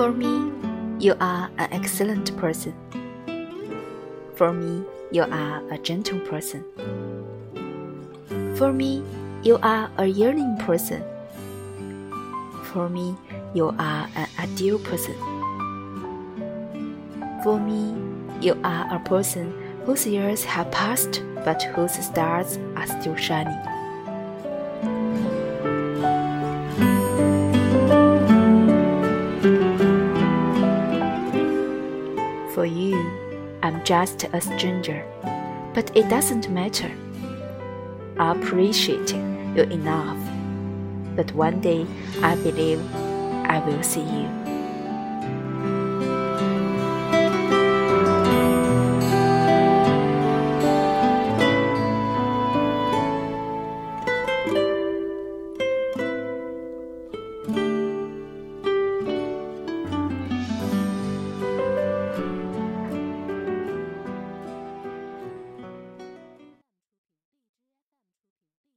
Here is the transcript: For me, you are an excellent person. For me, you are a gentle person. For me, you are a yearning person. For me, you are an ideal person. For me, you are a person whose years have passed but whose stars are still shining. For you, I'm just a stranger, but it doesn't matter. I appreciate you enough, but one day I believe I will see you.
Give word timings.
For 0.00 0.12
me, 0.12 0.50
you 0.98 1.14
are 1.20 1.50
an 1.58 1.68
excellent 1.72 2.34
person. 2.38 2.72
For 4.34 4.50
me, 4.50 4.82
you 5.12 5.24
are 5.24 5.62
a 5.70 5.76
gentle 5.76 6.18
person. 6.20 6.64
For 8.56 8.72
me, 8.72 9.04
you 9.42 9.58
are 9.62 9.90
a 9.98 10.06
yearning 10.06 10.56
person. 10.56 11.04
For 12.72 12.88
me, 12.88 13.14
you 13.52 13.74
are 13.78 14.08
an 14.16 14.28
ideal 14.38 14.78
person. 14.78 15.16
For 17.44 17.60
me, 17.60 17.92
you 18.40 18.58
are 18.64 18.88
a 18.94 19.00
person 19.00 19.52
whose 19.84 20.06
years 20.06 20.44
have 20.44 20.70
passed 20.70 21.22
but 21.44 21.62
whose 21.74 21.92
stars 21.92 22.58
are 22.74 22.86
still 22.86 23.16
shining. 23.16 23.69
For 32.54 32.66
you, 32.66 32.98
I'm 33.62 33.84
just 33.84 34.24
a 34.24 34.40
stranger, 34.40 35.04
but 35.72 35.96
it 35.96 36.08
doesn't 36.08 36.50
matter. 36.50 36.90
I 38.18 38.32
appreciate 38.32 39.12
you 39.12 39.62
enough, 39.70 40.18
but 41.14 41.32
one 41.32 41.60
day 41.60 41.86
I 42.22 42.34
believe 42.34 42.80
I 42.94 43.62
will 43.64 43.82
see 43.84 44.02
you. 44.02 44.49